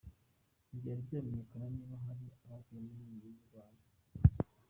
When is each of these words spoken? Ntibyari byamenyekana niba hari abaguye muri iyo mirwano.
Ntibyari 0.67 1.03
byamenyekana 1.05 1.65
niba 1.75 1.95
hari 2.05 2.25
abaguye 2.41 2.81
muri 3.09 3.15
iyo 3.19 3.27
mirwano. 3.35 3.81